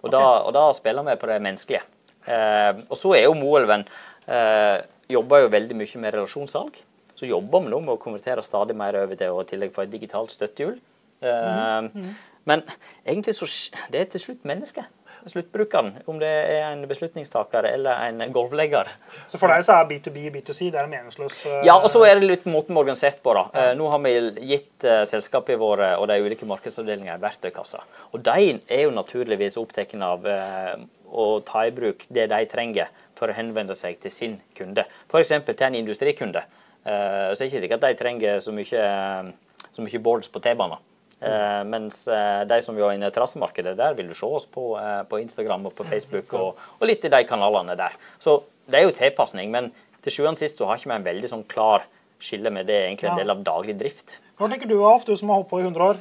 [0.00, 1.82] Og, da, og da spiller vi på det menneskelige.
[2.28, 3.86] Eh, og så er jo Moelven
[4.28, 4.80] eh,
[5.12, 6.76] jobber jo veldig mye med relasjonssalg.
[7.16, 9.84] Så jobber vi nå med å konvertere stadig mer over til å i tillegg få
[9.84, 10.76] et digitalt støttehjul.
[11.20, 12.12] Eh,
[12.48, 12.62] Men
[13.04, 13.48] egentlig så
[13.92, 14.88] det er til slutt mennesket.
[15.26, 15.92] Sluttbrukeren.
[16.08, 18.88] Om det er en beslutningstaker eller en golvlegger.
[19.26, 22.20] Så for deg så er B2B B2C det er meningsløs eh, Ja, og så er
[22.20, 23.34] det litt måten vi har organisert på.
[23.36, 23.46] da.
[23.54, 24.14] Eh, Nå har vi
[24.54, 27.82] gitt selskapet selskapene våre og de ulike markedsavdelingene verktøykasser.
[28.12, 30.76] Og de er jo naturligvis opptatt av eh,
[31.10, 34.84] å ta i bruk det de trenger for å henvende seg til sin kunde.
[35.10, 35.32] F.eks.
[35.46, 36.44] til en industrikunde.
[36.84, 40.28] Eh, så er det ikke sikkert at de trenger så mye, eh, så mye boards
[40.32, 40.78] på T-baner.
[41.20, 44.70] Eh, mens eh, de som jobber inne i terrassemarkedet, der vil du se oss på,
[44.80, 47.96] eh, på Instagram og på Facebook og, og litt i de kanalene der.
[48.18, 48.38] Så
[48.70, 49.68] det er jo tilpasning, men
[50.00, 51.84] til sjuende og sist så har ikke vi en veldig sånn klar
[52.20, 53.20] skille med det er egentlig en Ja.
[53.24, 54.18] del av daglig drift.
[54.40, 56.00] Hva tenker du, Alf, du som har holdt på i 100 år?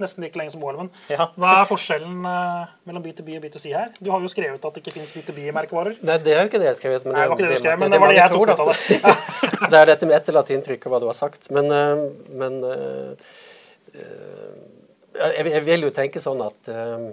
[0.00, 0.88] Nesten like lenge som Moelven.
[1.12, 1.26] Ja.
[1.36, 3.90] Hva er forskjellen eh, mellom B2B og B2C her?
[4.00, 5.98] Du har jo skrevet at det ikke finnes B2B-merkevarer.
[6.08, 7.04] Nei, det er jo ikke det jeg har skrevet.
[7.04, 8.48] Men Nei, det var ikke det du skrev, men det det var det jeg tok
[8.48, 9.16] ut av det.
[9.70, 11.50] Det er dette med etterlatt inntrykk av hva du har sagt.
[11.52, 12.56] Men, eh, men
[13.94, 17.10] jeg, jeg vil jo tenke sånn at eh,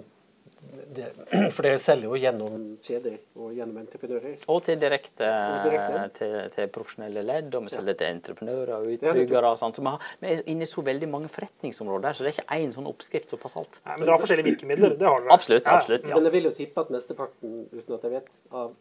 [0.94, 1.08] det,
[1.54, 4.38] For dere selger jo gjennom kjeder og gjennom entreprenører.
[4.50, 8.88] Og til direkte, Og direkte, til, til profesjonelle ledd, og vi selger til entreprenører og
[8.96, 9.52] utbyggere.
[9.52, 9.78] og sånt.
[9.78, 12.58] Så vi, har, vi er inne i så veldig mange forretningsområder, så det er ikke
[12.58, 13.80] én sånn oppskrift som passer alt.
[13.84, 14.96] Nei, men dere har forskjellige virkemidler.
[14.98, 15.34] Det har dere.
[15.36, 15.62] Absolutt.
[15.64, 15.82] Ja, ja.
[15.82, 16.14] absolutt, ja.
[16.18, 18.30] Men jeg vil jo tippe at mesteparten, uten at jeg vet,
[18.62, 18.72] av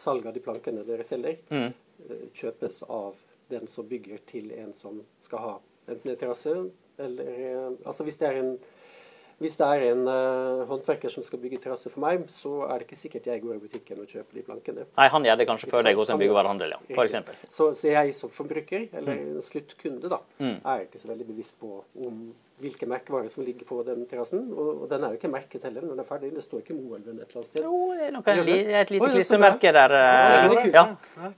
[0.00, 1.72] salg av de plankene dere selger, Mm.
[2.06, 3.14] eh, kjøpes av
[3.50, 5.56] den som bygger til en som skal ha
[5.90, 6.52] enten en terrasse
[7.06, 8.52] eller eh, Altså hvis det er en
[9.40, 12.98] det er en uh, håndverker som skal bygge terrasse for meg, så er det ikke
[13.00, 14.82] sikkert jeg går i butikken og kjøper de plankene.
[14.98, 16.80] Nei, han gjør det kanskje før deg hos en byggevarehandel, ja.
[16.92, 17.38] For eksempel.
[17.48, 19.40] Så, så jeg som forbruker, eller Mm.
[19.40, 21.70] sluttkunde, da, er ikke så veldig bevisst på
[22.04, 22.20] om
[22.60, 24.44] hvilke merkevarer som ligger på den terrassen.
[24.52, 26.34] Og, den er jo ikke merket heller når den er ferdig.
[26.36, 27.64] Det står ikke Moelven et eller annet sted.
[27.64, 29.96] Jo, det er, Gjør li- et lite er klistremerke der.
[29.96, 30.68] Ja, eh.
[30.76, 30.84] Ja,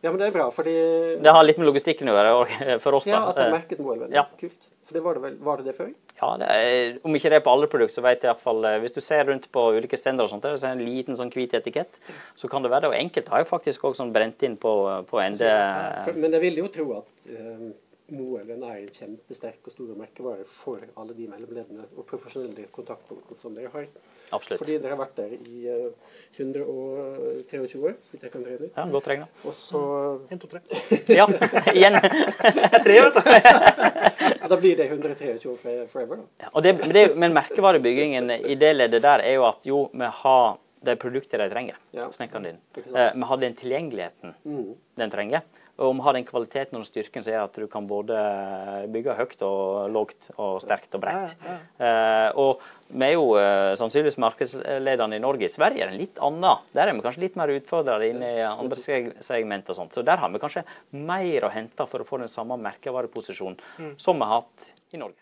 [0.03, 0.75] Ja, men det er bra, fordi
[1.23, 3.15] det har litt med logistikken å gjøre for oss, da.
[3.15, 4.11] Ja, at det er merket Moelven.
[4.11, 4.27] ja.
[4.43, 4.67] Kult.
[4.83, 5.93] For det var det vel Var det det før?
[6.19, 8.97] Ja, det er, Om ikke det er på alle produkter, så vet jeg iallfall Hvis
[8.97, 11.55] du ser rundt på ulike stender, og sånt, så er det en liten sånn hvit
[11.59, 12.01] etikett,
[12.39, 12.93] så kan det være det.
[12.93, 14.75] Og enkelte har jo faktisk også sånn brent inn på,
[15.09, 15.49] på ende
[16.07, 17.71] For, men jeg vil jo tro at uh,
[18.13, 23.55] Moelven er en kjempesterk og stor merkevare for alle de mellomleddene og profesjonelle kontaktpunktene som
[23.57, 23.87] dere har.
[24.33, 24.61] Absolutt.
[24.61, 25.89] Fordi dere har vært der i uh,
[26.37, 28.77] 123 år, så vidt jeg kan regne ut.
[28.77, 29.29] Ja, Godt regna.
[29.47, 29.83] Og så
[30.33, 30.61] En, to, tre.
[31.13, 31.29] Ja,
[31.79, 31.99] igjen.
[32.87, 33.23] Tre, vet du.
[34.43, 36.23] ja, Da blir det 123 år forever, da.
[36.45, 39.89] Ja, og det, men, det, men merkevarebyggingen i det leddet der er jo at jo,
[39.93, 42.09] vi har det produktet de trenger, Ja.
[42.11, 42.57] snekkeren din.
[42.77, 44.75] Eh, vi har den tilgjengeligheten Mm.
[44.99, 45.41] den trenger.
[45.81, 48.17] Og å har den kvaliteten og den styrken som gjør at du kan både
[48.93, 51.33] bygge høyt og lågt og sterkt og bredt.
[51.81, 52.61] Eh, og
[52.93, 55.49] vi er jo eh, sannsynligvis markedslederne i Norge.
[55.49, 56.61] I Sverige er det en litt annen.
[56.77, 58.79] Der er vi kanskje litt mer utfordra inn i andre
[59.25, 59.97] segment og sånt.
[59.97, 63.95] Så der har vi kanskje mer å hente for å få den samme merkevareposisjonen Mm.
[63.99, 65.17] som vi har hatt i Norge.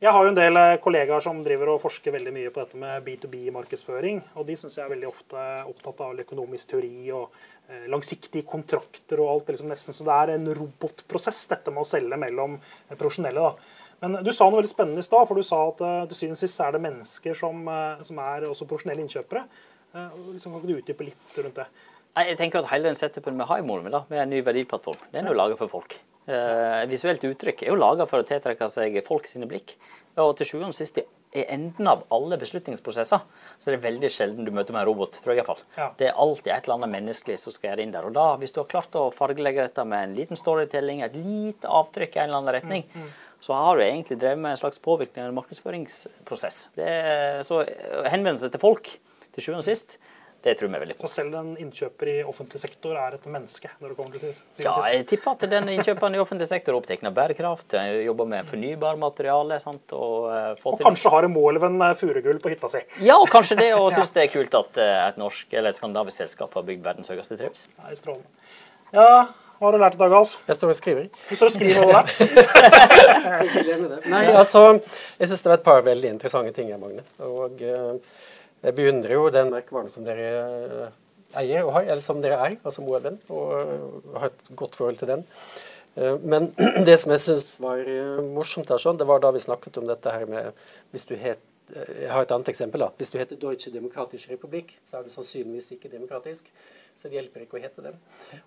[0.00, 2.78] Jeg har jo en del eh, kollegaer som driver og forsker veldig mye på dette
[2.80, 4.22] med B2B-markedsføring.
[4.40, 7.34] Og de syns jeg er veldig ofte opptatt av økonomisk teori og
[7.68, 9.50] eh, langsiktige kontrakter og alt.
[9.52, 13.44] Liksom nesten så det er en robotprosess, dette med å selge mellom eh, profesjonelle.
[13.44, 13.92] da.
[14.00, 16.38] Men du sa noe veldig spennende i stad, for du sa at du til syvende
[16.38, 17.68] og sist er det mennesker som,
[18.08, 19.42] som er også profesjonelle innkjøpere.
[19.92, 21.66] Liksom, kan du utdype litt rundt det?
[22.16, 25.28] Jeg tenker at Hele den setupen vi har i da, med en ny verdiplattform, den
[25.28, 26.00] er jo laget for folk.
[26.30, 29.74] Eh, visuelt uttrykk er jo laga for å tiltrekke seg folk sine blikk.
[30.20, 30.98] Og til sjuende og sist,
[31.30, 33.22] er enden av alle beslutningsprosesser.
[33.58, 35.62] Så det er veldig sjelden du møter med en robot, tror jeg iallfall.
[35.76, 35.88] Ja.
[35.98, 38.06] Det er alltid et eller annet menneskelig som skal gjøre inn der.
[38.08, 41.70] Og da, hvis du har klart å fargelegge dette med en liten storytelling, et lite
[41.70, 45.24] avtrykk i en eller annen retning, så har du egentlig drevet med en slags påvirkning
[45.24, 46.62] av en markedsføringsprosess.
[46.76, 47.62] Det er, så
[48.10, 48.90] henvendelse til folk,
[49.30, 50.00] til sjuende og sist,
[50.42, 51.04] det tror vi veldig på.
[51.04, 53.68] Så selv en innkjøper i offentlig sektor er et menneske?
[53.80, 56.78] når det kommer til siden Ja, jeg tipper at den innkjøperen i offentlig sektor er
[56.80, 59.60] opptatt av bærekraft, eh, jobber med fornybar materiale.
[59.60, 62.80] Sant, og, eh, Og til- kanskje har en Moelven eh, furugull på hytta si.
[63.04, 66.16] Ja, og kanskje det, og syns det er kult at et norsk eller et skandinavisk
[66.24, 67.36] selskap har bygd verdens høyeste.
[67.40, 68.26] Nei, strålende.
[68.92, 69.26] Ja,
[69.60, 70.38] hva har du lært i dag, Alf?
[70.48, 71.08] Jeg står og skriver.
[71.28, 72.06] Du står og skriver over der.
[74.10, 74.62] Nei, altså,
[75.20, 77.04] jeg syns det var et par veldig interessante ting her, Magne.
[77.26, 77.98] Og eh,
[78.62, 80.96] jeg beundrer jo den merkevaren som dere eh,
[81.40, 85.12] eier og har, eller som dere er, altså Moelven, og har et godt forhold til
[85.12, 85.22] den.
[85.96, 86.50] Eh, Men
[86.88, 89.88] det som jeg syns var eh, morsomt, her, sånn, det var da vi snakket om
[89.90, 90.52] dette her med
[90.92, 92.82] hvis du het Jeg har et annet eksempel.
[92.82, 92.88] da.
[92.98, 96.48] Hvis du heter Deutsche Demokratische Republikk, så er du sannsynligvis ikke demokratisk.
[96.98, 98.00] Så det hjelper ikke å hete dem.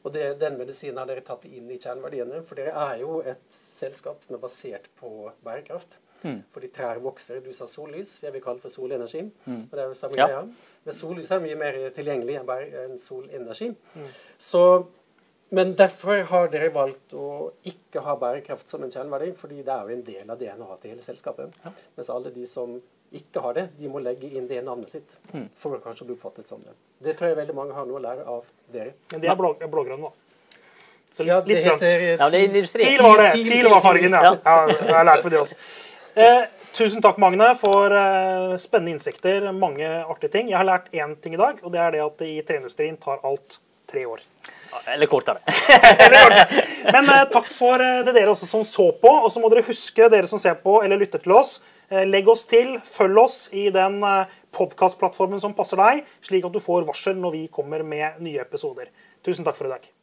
[0.04, 2.42] Og det, den medisinen har dere tatt inn i kjerneverdiene.
[2.44, 5.96] For dere er jo et selskap som er basert på bærekraft.
[6.54, 7.42] Fordi trær vokser.
[7.44, 9.24] Du sa sollys, jeg vil kalle det for solenergi.
[9.48, 10.28] Og det er jo samme Ja.
[10.28, 10.44] greia.
[10.86, 13.76] Men sollys er mye mer tilgjengelig enn bare en solenergi.
[14.38, 14.88] Så
[15.54, 19.84] men derfor har dere valgt å ikke ha bærekraft som en kjerneverdi, fordi det er
[19.86, 21.54] jo en del av DNA-et til hele selskapet.
[21.96, 22.82] Mens alle de som
[23.14, 25.14] ikke har det, de må legge inn det navnet sitt
[25.56, 26.74] for å kanskje bli oppfattet som det.
[27.06, 28.96] Det tror jeg veldig mange har noe å lære av dere.
[29.12, 30.10] Men det er blå, blågrønn, da.
[31.14, 31.82] Så litt, Ja, det litt grønt.
[31.86, 32.86] Ja, det er industri.
[32.90, 33.32] TIL var det.
[33.36, 33.50] TIL.
[33.52, 34.34] TIL var fargen, ja.
[34.34, 35.58] ja jeg har lært for det også.
[36.16, 36.44] Eh,
[36.78, 39.48] tusen takk, Magne, for eh, spennende innsikter.
[39.58, 40.52] Mange artige ting.
[40.52, 43.24] Jeg har lært én ting i dag, og det er det at i treindustrien tar
[43.26, 43.58] alt
[43.90, 44.22] tre år.
[44.94, 45.42] Eller kortere.
[46.94, 49.16] Men eh, takk for eh, til dere også som så på.
[49.24, 51.58] Og så må dere huske, dere som ser på eller lytter til oss,
[51.90, 56.54] eh, legg oss til, følg oss i den eh, podkastplattformen som passer deg, slik at
[56.54, 58.94] du får varsel når vi kommer med nye episoder.
[59.26, 59.94] Tusen takk for i dag.